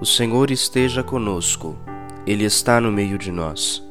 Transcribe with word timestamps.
O 0.00 0.06
Senhor 0.06 0.50
esteja 0.50 1.02
conosco, 1.02 1.76
Ele 2.26 2.44
está 2.44 2.80
no 2.80 2.90
meio 2.90 3.18
de 3.18 3.30
nós. 3.30 3.86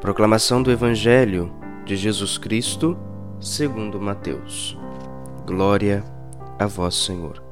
Proclamação 0.00 0.62
do 0.62 0.70
Evangelho 0.70 1.52
de 1.84 1.94
Jesus 1.94 2.38
Cristo, 2.38 2.96
segundo 3.38 4.00
Mateus. 4.00 4.78
Glória 5.44 6.02
a 6.58 6.66
vós, 6.66 6.94
Senhor. 6.94 7.44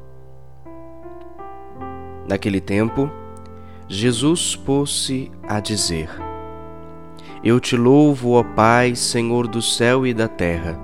Naquele 2.26 2.58
tempo, 2.58 3.11
Jesus 3.86 4.57
pôs-se 4.57 5.30
a 5.46 5.61
dizer: 5.61 6.08
Eu 7.44 7.61
te 7.61 7.76
louvo, 7.76 8.30
ó 8.30 8.43
Pai, 8.43 8.94
Senhor 8.94 9.46
do 9.46 9.61
céu 9.61 10.07
e 10.07 10.14
da 10.14 10.26
terra, 10.26 10.80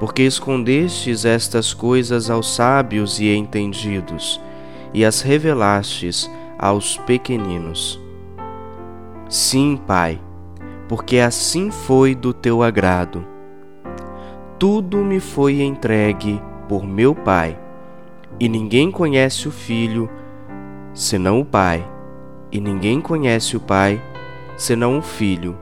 porque 0.00 0.22
escondestes 0.22 1.26
estas 1.26 1.74
coisas 1.74 2.30
aos 2.30 2.54
sábios 2.54 3.20
e 3.20 3.28
entendidos 3.28 4.40
e 4.92 5.04
as 5.04 5.20
revelastes 5.20 6.30
aos 6.58 6.96
pequeninos. 6.98 8.00
Sim, 9.28 9.78
Pai, 9.86 10.20
porque 10.88 11.18
assim 11.18 11.70
foi 11.70 12.14
do 12.14 12.32
teu 12.32 12.62
agrado. 12.62 13.24
Tudo 14.58 14.98
me 14.98 15.20
foi 15.20 15.60
entregue 15.62 16.42
por 16.68 16.86
meu 16.86 17.14
Pai, 17.14 17.58
e 18.40 18.48
ninguém 18.48 18.90
conhece 18.90 19.46
o 19.46 19.50
Filho 19.50 20.08
senão 20.92 21.40
o 21.40 21.44
Pai, 21.44 21.86
e 22.50 22.60
ninguém 22.60 23.00
conhece 23.00 23.56
o 23.56 23.60
Pai 23.60 24.02
senão 24.56 24.98
o 24.98 25.02
Filho, 25.02 25.56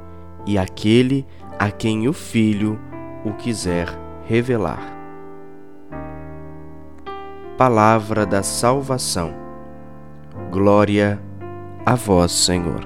e 0.46 0.56
aquele 0.56 1.26
a 1.58 1.70
quem 1.70 2.08
o 2.08 2.12
Filho 2.12 2.78
o 3.24 3.32
quiser 3.32 3.88
revelar 4.26 4.95
palavra 7.56 8.26
da 8.26 8.42
salvação. 8.42 9.32
Glória 10.50 11.18
a 11.86 11.94
vós, 11.94 12.30
Senhor. 12.30 12.80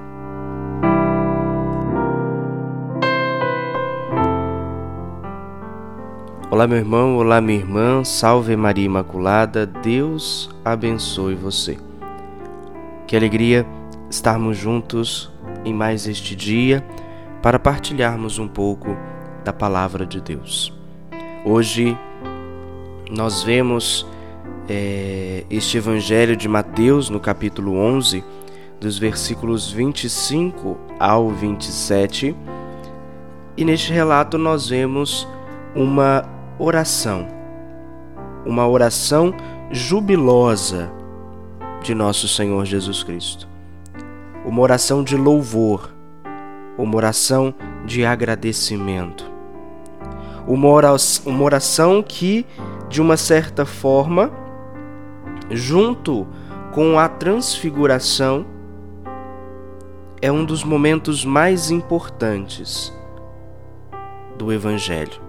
Olá, 6.49 6.69
meu 6.69 6.79
irmão, 6.79 7.17
olá, 7.17 7.41
minha 7.41 7.59
irmã, 7.59 8.05
salve 8.05 8.55
Maria 8.55 8.85
Imaculada, 8.85 9.67
Deus 9.67 10.49
abençoe 10.65 11.35
você. 11.35 11.77
Que 13.09 13.17
alegria 13.17 13.67
estarmos 14.09 14.57
juntos 14.57 15.33
em 15.65 15.75
mais 15.75 16.07
este 16.07 16.37
dia 16.37 16.85
para 17.43 17.59
partilharmos 17.59 18.39
um 18.39 18.47
pouco 18.47 18.97
da 19.45 19.53
palavra 19.53 20.07
de 20.07 20.21
Deus. 20.21 20.73
Hoje 21.45 21.99
nós 23.11 23.43
vemos 23.43 24.07
é, 24.73 25.45
este 25.51 25.79
Evangelho 25.79 26.37
de 26.37 26.49
Mateus, 26.49 27.11
no 27.11 27.19
capítulo 27.19 27.77
11, 27.77 28.23
dos 28.79 28.97
versículos 28.97 29.69
25 29.73 30.79
ao 30.97 31.29
27. 31.31 32.37
E 33.57 33.65
neste 33.65 33.93
relato 33.93 34.39
nós 34.39 34.69
vemos 34.69 35.27
uma 35.75 36.25
oração, 36.57 37.27
uma 38.47 38.69
oração 38.69 39.35
jubilosa 39.73 40.89
de 41.83 41.93
nosso 41.93 42.29
Senhor 42.29 42.65
Jesus 42.65 43.03
Cristo. 43.03 43.49
Uma 44.45 44.63
oração 44.63 45.03
de 45.03 45.17
louvor, 45.17 45.93
uma 46.79 46.95
oração 46.95 47.53
de 47.85 48.05
agradecimento. 48.05 49.29
Uma 50.47 50.69
oração 51.43 52.05
que, 52.05 52.47
de 52.89 53.03
uma 53.03 53.17
certa 53.17 53.67
forma, 53.67 54.40
junto 55.51 56.27
com 56.73 56.99
a 56.99 57.09
transfiguração, 57.09 58.47
é 60.23 60.31
um 60.31 60.45
dos 60.45 60.63
momentos 60.63 61.25
mais 61.25 61.71
importantes 61.71 62.93
do 64.37 64.53
Evangelho. 64.53 65.21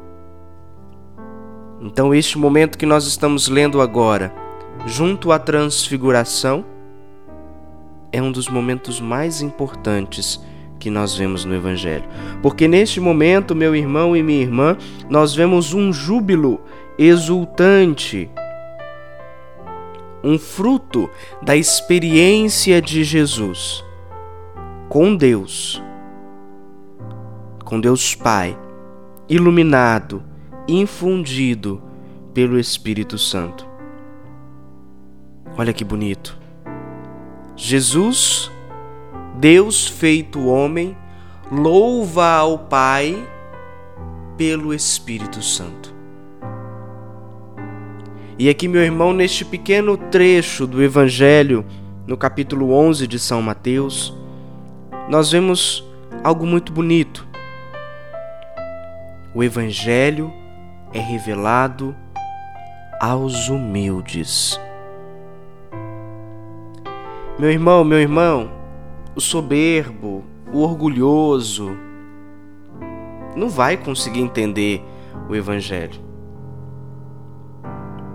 Então, 1.82 2.14
este 2.14 2.38
momento 2.38 2.78
que 2.78 2.86
nós 2.86 3.08
estamos 3.08 3.48
lendo 3.48 3.82
agora, 3.82 4.34
junto 4.86 5.32
à 5.32 5.40
transfiguração, 5.40 6.64
é 8.12 8.22
um 8.22 8.32
dos 8.32 8.48
momentos 8.48 9.00
mais 9.00 9.42
importantes 9.42 10.40
que 10.80 10.90
nós 10.90 11.16
vemos 11.16 11.46
no 11.46 11.56
Evangelho. 11.56 12.04
Porque 12.42 12.68
neste 12.68 13.00
momento, 13.00 13.56
meu 13.56 13.76
irmão 13.76 14.16
e 14.16 14.22
minha 14.22 14.42
irmã, 14.42 14.78
nós 15.10 15.34
vemos 15.34 15.74
um 15.74 15.94
júbilo 15.94 16.60
exultante 16.98 18.30
um 20.24 20.38
fruto 20.38 21.10
da 21.42 21.56
experiência 21.56 22.82
de 22.82 23.04
Jesus 23.04 23.84
com 24.90 25.16
Deus, 25.16 25.82
com 27.64 27.80
Deus 27.80 28.14
Pai, 28.14 28.58
iluminado, 29.30 30.22
infundido 30.68 31.82
pelo 32.34 32.60
Espírito 32.60 33.18
Santo. 33.18 33.66
Olha 35.58 35.74
que 35.74 35.84
bonito. 35.84 36.38
Jesus, 37.56 38.52
Deus 39.38 39.88
feito 39.88 40.48
homem, 40.48 40.98
louva 41.52 42.28
ao 42.28 42.60
Pai 42.60 43.16
pelo 44.38 44.74
Espírito 44.74 45.42
Santo. 45.42 46.01
E 48.42 48.50
aqui, 48.50 48.68
meu 48.68 48.82
irmão, 48.82 49.14
neste 49.14 49.46
pequeno 49.46 49.96
trecho 49.96 50.66
do 50.66 50.82
Evangelho, 50.82 51.64
no 52.08 52.18
capítulo 52.18 52.74
11 52.74 53.06
de 53.06 53.20
São 53.20 53.40
Mateus, 53.40 54.18
nós 55.08 55.32
vemos 55.32 55.88
algo 56.24 56.44
muito 56.44 56.72
bonito. 56.72 57.28
O 59.36 59.44
Evangelho 59.44 60.34
é 60.92 61.00
revelado 61.00 61.96
aos 63.00 63.48
humildes. 63.48 64.60
Meu 67.38 67.52
irmão, 67.52 67.84
meu 67.84 68.00
irmão, 68.00 68.50
o 69.16 69.22
soberbo, 69.22 70.24
o 70.52 70.62
orgulhoso, 70.62 71.78
não 73.36 73.50
vai 73.50 73.78
conseguir 73.78 74.22
entender 74.22 74.84
o 75.30 75.36
Evangelho. 75.36 76.11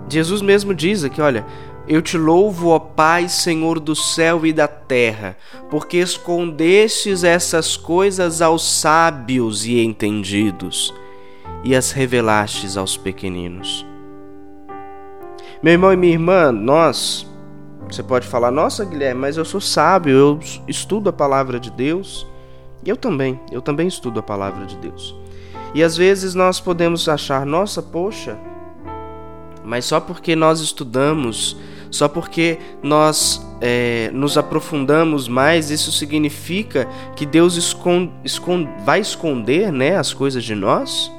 Jesus 0.09 0.41
mesmo 0.41 0.73
diz 0.73 1.03
aqui, 1.03 1.21
olha, 1.21 1.45
eu 1.87 2.01
te 2.01 2.17
louvo, 2.17 2.69
ó 2.69 2.79
Pai, 2.79 3.29
Senhor 3.29 3.79
do 3.79 3.95
céu 3.95 4.45
e 4.45 4.51
da 4.51 4.67
terra, 4.67 5.37
porque 5.69 5.97
escondestes 5.97 7.23
essas 7.23 7.77
coisas 7.77 8.41
aos 8.41 8.67
sábios 8.79 9.65
e 9.65 9.79
entendidos 9.79 10.93
e 11.63 11.75
as 11.75 11.91
revelastes 11.91 12.77
aos 12.77 12.97
pequeninos. 12.97 13.85
Meu 15.61 15.73
irmão 15.73 15.91
e 15.91 15.97
minha 15.97 16.13
irmã, 16.13 16.51
nós, 16.51 17.25
você 17.89 18.03
pode 18.03 18.27
falar, 18.27 18.51
nossa 18.51 18.85
Guilherme, 18.85 19.21
mas 19.21 19.37
eu 19.37 19.45
sou 19.45 19.59
sábio, 19.59 20.13
eu 20.13 20.39
estudo 20.67 21.09
a 21.09 21.13
palavra 21.13 21.59
de 21.59 21.71
Deus. 21.71 22.27
E 22.85 22.89
eu 22.89 22.95
também, 22.95 23.39
eu 23.51 23.61
também 23.61 23.87
estudo 23.87 24.19
a 24.19 24.23
palavra 24.23 24.65
de 24.65 24.77
Deus. 24.77 25.15
E 25.73 25.83
às 25.83 25.97
vezes 25.97 26.35
nós 26.35 26.59
podemos 26.59 27.09
achar, 27.09 27.45
nossa, 27.45 27.81
poxa, 27.81 28.37
mas 29.67 29.83
só 29.83 29.99
porque 29.99 30.33
nós 30.33 30.61
estudamos, 30.61 31.57
só 31.91 32.07
porque 32.07 32.57
nós 32.81 33.45
é, 33.59 34.09
nos 34.13 34.37
aprofundamos 34.37 35.27
mais, 35.27 35.69
isso 35.69 35.91
significa 35.91 36.87
que 37.17 37.25
Deus 37.25 37.57
esconde, 37.57 38.13
esconde, 38.23 38.69
vai 38.85 39.01
esconder 39.01 39.69
né, 39.69 39.97
as 39.97 40.13
coisas 40.13 40.41
de 40.45 40.55
nós? 40.55 41.11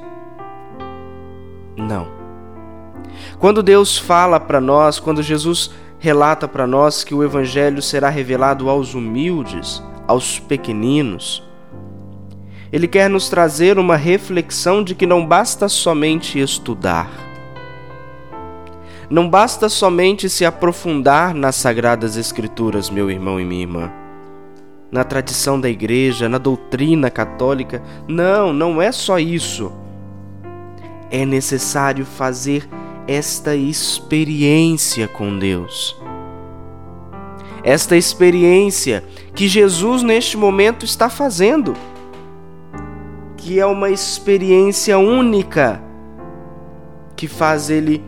Não. 1.77 2.07
Quando 3.37 3.61
Deus 3.61 3.99
fala 3.99 4.39
para 4.39 4.59
nós, 4.59 4.99
quando 4.99 5.21
Jesus 5.21 5.69
relata 5.99 6.47
para 6.47 6.65
nós 6.65 7.03
que 7.03 7.13
o 7.13 7.23
Evangelho 7.23 7.83
será 7.83 8.09
revelado 8.09 8.67
aos 8.67 8.95
humildes, 8.95 9.83
aos 10.07 10.39
pequeninos, 10.39 11.43
Ele 12.73 12.87
quer 12.87 13.11
nos 13.11 13.29
trazer 13.29 13.77
uma 13.77 13.95
reflexão 13.95 14.83
de 14.83 14.95
que 14.95 15.05
não 15.05 15.23
basta 15.23 15.69
somente 15.69 16.39
estudar 16.39 17.28
não 19.09 19.27
basta 19.27 19.67
somente 19.67 20.29
se 20.29 20.45
aprofundar 20.45 21.33
nas 21.33 21.55
sagradas 21.55 22.15
Escrituras, 22.15 22.91
meu 22.91 23.09
irmão 23.09 23.39
e 23.39 23.45
minha 23.45 23.61
irmã, 23.61 23.91
na 24.91 25.03
tradição 25.03 25.59
da 25.59 25.67
igreja, 25.67 26.29
na 26.29 26.37
doutrina 26.37 27.09
católica. 27.09 27.81
Não, 28.07 28.53
não 28.53 28.79
é 28.79 28.91
só 28.91 29.17
isso. 29.17 29.71
É 31.09 31.25
necessário 31.25 32.05
fazer 32.05 32.69
esta 33.07 33.55
experiência 33.55 35.07
com 35.07 35.39
Deus. 35.39 35.97
Esta 37.63 37.97
experiência 37.97 39.03
que 39.33 39.47
Jesus 39.47 40.03
neste 40.03 40.37
momento 40.37 40.85
está 40.85 41.09
fazendo, 41.09 41.73
que 43.35 43.59
é 43.59 43.65
uma 43.65 43.89
experiência 43.89 44.99
única 44.99 45.81
que 47.15 47.27
faz 47.27 47.71
ele 47.71 48.03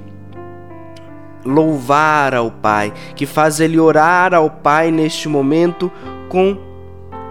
louvar 1.44 2.34
ao 2.34 2.52
Pai, 2.52 2.94
que 3.16 3.26
faz 3.26 3.60
ele 3.60 3.80
orar 3.80 4.34
ao 4.34 4.50
Pai 4.50 4.92
neste 4.92 5.28
momento 5.28 5.92
com, 6.30 6.58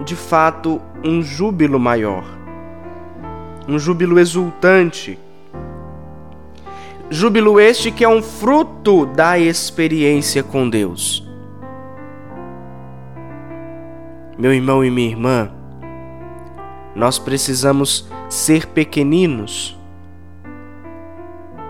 de 0.04 0.16
fato, 0.16 0.80
um 1.04 1.22
júbilo 1.22 1.78
maior, 1.78 2.24
um 3.68 3.78
júbilo 3.78 4.18
exultante. 4.18 5.18
Júbilo 7.08 7.58
este 7.58 7.90
que 7.90 8.04
é 8.04 8.08
um 8.08 8.22
fruto 8.22 9.06
da 9.06 9.38
experiência 9.38 10.42
com 10.42 10.68
Deus. 10.68 11.26
Meu 14.38 14.54
irmão 14.54 14.84
e 14.84 14.90
minha 14.90 15.10
irmã, 15.10 15.50
nós 16.94 17.18
precisamos 17.18 18.08
ser 18.28 18.66
pequeninos 18.66 19.76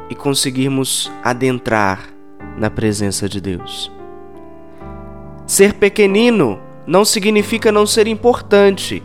e 0.08 0.14
conseguirmos 0.14 1.10
adentrar 1.24 2.19
na 2.60 2.68
presença 2.68 3.26
de 3.26 3.40
Deus. 3.40 3.90
Ser 5.46 5.72
pequenino 5.74 6.60
não 6.86 7.06
significa 7.06 7.72
não 7.72 7.86
ser 7.86 8.06
importante, 8.06 9.02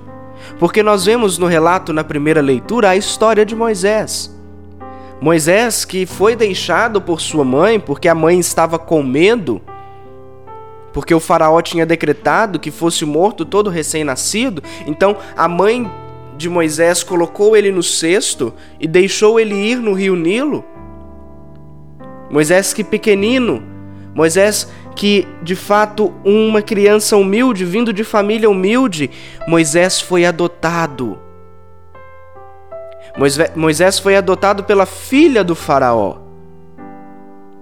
porque 0.59 0.83
nós 0.83 1.05
vemos 1.05 1.37
no 1.37 1.47
relato 1.47 1.93
na 1.93 2.03
primeira 2.03 2.41
leitura 2.41 2.89
a 2.89 2.97
história 2.97 3.45
de 3.45 3.55
Moisés. 3.55 4.29
Moisés, 5.21 5.85
que 5.85 6.05
foi 6.05 6.35
deixado 6.35 7.01
por 7.01 7.21
sua 7.21 7.45
mãe 7.45 7.79
porque 7.79 8.09
a 8.09 8.13
mãe 8.13 8.37
estava 8.37 8.77
com 8.77 9.01
medo, 9.01 9.61
porque 10.91 11.15
o 11.15 11.19
faraó 11.21 11.61
tinha 11.61 11.85
decretado 11.85 12.59
que 12.59 12.69
fosse 12.69 13.05
morto 13.05 13.45
todo 13.45 13.69
recém-nascido, 13.69 14.61
então 14.85 15.15
a 15.35 15.47
mãe 15.47 15.89
de 16.37 16.49
Moisés 16.49 17.03
colocou 17.03 17.55
ele 17.55 17.71
no 17.71 17.81
cesto 17.81 18.53
e 18.79 18.85
deixou 18.85 19.39
ele 19.39 19.55
ir 19.55 19.77
no 19.77 19.93
rio 19.93 20.17
Nilo. 20.17 20.74
Moisés 22.35 22.73
que 22.73 22.83
pequenino, 22.83 23.63
Moisés 24.13 24.69
que 24.93 25.25
de 25.41 25.55
fato 25.55 26.13
uma 26.25 26.61
criança 26.61 27.15
humilde, 27.15 27.63
vindo 27.63 27.93
de 27.93 28.03
família 28.03 28.49
humilde, 28.49 29.09
Moisés 29.47 30.01
foi 30.01 30.25
adotado. 30.25 31.17
Moisés 33.55 33.99
foi 33.99 34.17
adotado 34.17 34.65
pela 34.65 34.85
filha 34.85 35.45
do 35.45 35.55
Faraó 35.55 36.17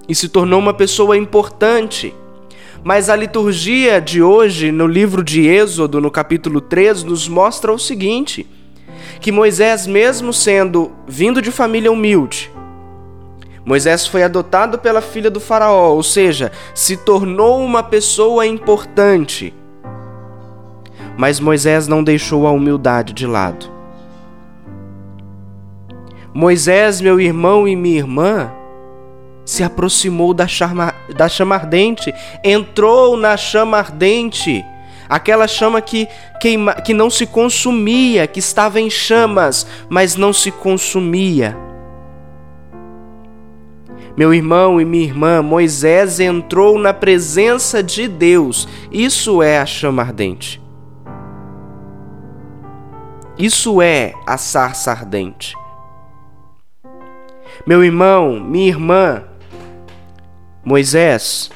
e 0.09 0.15
se 0.15 0.27
tornou 0.27 0.59
uma 0.59 0.73
pessoa 0.73 1.15
importante. 1.15 2.11
Mas 2.83 3.11
a 3.11 3.15
liturgia 3.15 4.01
de 4.01 4.23
hoje, 4.23 4.71
no 4.71 4.87
livro 4.87 5.23
de 5.23 5.47
Êxodo, 5.47 6.01
no 6.01 6.09
capítulo 6.09 6.59
3, 6.59 7.03
nos 7.03 7.27
mostra 7.27 7.71
o 7.71 7.77
seguinte: 7.77 8.47
que 9.21 9.31
Moisés, 9.31 9.85
mesmo 9.85 10.33
sendo 10.33 10.91
vindo 11.07 11.43
de 11.43 11.51
família 11.51 11.91
humilde, 11.91 12.51
Moisés 13.65 14.05
foi 14.05 14.23
adotado 14.23 14.77
pela 14.77 15.01
filha 15.01 15.31
do 15.31 15.39
Faraó, 15.39 15.93
ou 15.93 16.03
seja, 16.03 16.51
se 16.73 16.97
tornou 16.97 17.63
uma 17.63 17.81
pessoa 17.81 18.45
importante. 18.45 19.53
Mas 21.17 21.39
Moisés 21.39 21.87
não 21.87 22.03
deixou 22.03 22.45
a 22.45 22.51
humildade 22.51 23.13
de 23.13 23.25
lado. 23.25 23.71
Moisés, 26.33 26.99
meu 26.99 27.21
irmão 27.21 27.67
e 27.67 27.75
minha 27.75 27.99
irmã, 27.99 28.51
se 29.45 29.63
aproximou 29.63 30.33
da 30.33 30.47
chama, 30.47 30.93
da 31.15 31.29
chama 31.29 31.55
ardente, 31.55 32.13
entrou 32.43 33.15
na 33.15 33.37
chama 33.37 33.77
ardente, 33.77 34.65
aquela 35.07 35.47
chama 35.47 35.79
que, 35.79 36.07
queima, 36.41 36.73
que 36.73 36.93
não 36.93 37.09
se 37.09 37.25
consumia, 37.25 38.25
que 38.25 38.39
estava 38.39 38.81
em 38.81 38.89
chamas, 38.89 39.67
mas 39.87 40.15
não 40.15 40.33
se 40.33 40.51
consumia. 40.51 41.55
Meu 44.15 44.33
irmão 44.33 44.79
e 44.79 44.85
minha 44.85 45.05
irmã, 45.05 45.41
Moisés 45.41 46.19
entrou 46.19 46.77
na 46.77 46.93
presença 46.93 47.81
de 47.81 48.07
Deus. 48.07 48.67
Isso 48.91 49.41
é 49.41 49.59
a 49.59 49.65
chama 49.65 50.03
ardente. 50.03 50.61
Isso 53.37 53.81
é 53.81 54.13
a 54.27 54.37
sarça 54.37 54.91
ardente. 54.91 55.55
Meu 57.65 57.83
irmão, 57.83 58.39
minha 58.39 58.67
irmã, 58.67 59.23
Moisés 60.63 61.49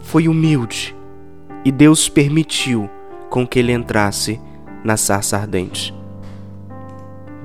foi 0.00 0.28
humilde 0.28 0.96
e 1.64 1.70
Deus 1.70 2.08
permitiu 2.08 2.88
com 3.28 3.46
que 3.46 3.58
ele 3.58 3.72
entrasse 3.72 4.40
na 4.82 4.96
sarça 4.96 5.36
ardente. 5.36 5.94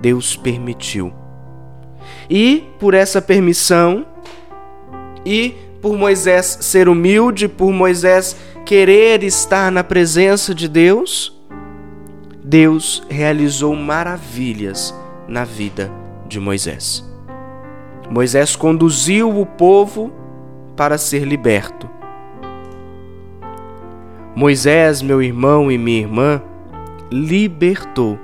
Deus 0.02 0.36
permitiu. 0.36 1.14
E 2.30 2.66
por 2.80 2.94
essa 2.94 3.22
permissão 3.22 4.06
e 5.26 5.56
por 5.82 5.98
Moisés 5.98 6.58
ser 6.62 6.90
humilde, 6.90 7.48
por 7.48 7.72
Moisés 7.72 8.36
querer 8.66 9.24
estar 9.24 9.72
na 9.72 9.84
presença 9.84 10.54
de 10.54 10.68
Deus, 10.68 11.38
Deus 12.44 13.04
realizou 13.10 13.76
maravilhas 13.76 14.94
na 15.28 15.44
vida 15.44 15.92
de 16.28 16.40
Moisés. 16.40 17.06
Moisés 18.10 18.56
conduziu 18.56 19.40
o 19.40 19.46
povo 19.46 20.12
para 20.76 20.98
ser 20.98 21.24
liberto. 21.24 21.90
Moisés, 24.36 25.02
meu 25.02 25.22
irmão 25.22 25.72
e 25.72 25.78
minha 25.78 26.00
irmã, 26.00 26.42
libertou 27.12 28.20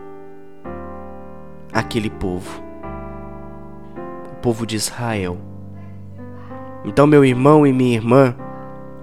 aquele 1.74 2.10
povo 2.10 2.64
povo 4.44 4.68
de 4.68 4.76
Israel. 4.76 5.38
Então, 6.84 7.08
meu 7.08 7.24
irmão 7.24 7.66
e 7.66 7.72
minha 7.72 7.96
irmã, 7.96 8.36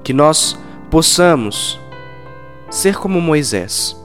que 0.04 0.12
nós 0.12 0.56
possamos 0.90 1.81
ser 2.69 2.96
como 2.98 3.20
Moisés. 3.20 3.96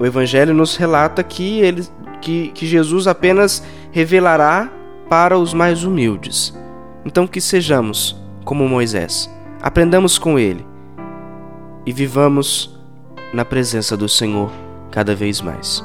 O 0.00 0.04
Evangelho 0.04 0.52
nos 0.52 0.74
relata 0.76 1.22
que, 1.22 1.60
ele, 1.60 1.86
que, 2.20 2.48
que 2.48 2.66
Jesus 2.66 3.06
apenas 3.06 3.62
revelará 3.92 4.68
para 5.08 5.38
os 5.38 5.54
mais 5.54 5.84
humildes. 5.84 6.52
Então, 7.04 7.26
que 7.26 7.40
sejamos 7.40 8.20
como 8.44 8.68
Moisés, 8.68 9.30
aprendamos 9.62 10.18
com 10.18 10.38
ele 10.38 10.66
e 11.86 11.92
vivamos 11.92 12.76
na 13.32 13.44
presença 13.44 13.96
do 13.96 14.08
Senhor 14.08 14.50
cada 14.90 15.14
vez 15.14 15.40
mais. 15.40 15.84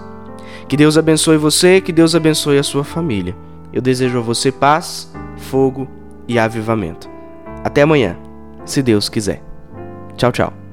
Que 0.68 0.76
Deus 0.76 0.98
abençoe 0.98 1.38
você, 1.38 1.80
que 1.80 1.92
Deus 1.92 2.16
abençoe 2.16 2.58
a 2.58 2.64
sua 2.64 2.84
família. 2.84 3.36
Eu 3.72 3.82
desejo 3.82 4.18
a 4.18 4.22
você 4.22 4.52
paz, 4.52 5.14
fogo 5.38 5.88
e 6.28 6.40
avivamento. 6.40 7.10
Até 7.64 7.84
amanhã, 7.84 8.18
se 8.66 8.81
Deus 8.81 9.10
quiser. 9.10 9.44
Tchau, 10.16 10.31
tchau. 10.31 10.65